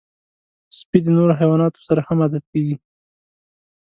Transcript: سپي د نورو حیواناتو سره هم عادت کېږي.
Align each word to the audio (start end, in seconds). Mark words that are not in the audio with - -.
سپي 0.77 0.99
د 1.03 1.07
نورو 1.17 1.33
حیواناتو 1.39 1.79
سره 1.87 2.01
هم 2.07 2.17
عادت 2.23 2.43
کېږي. 2.51 2.75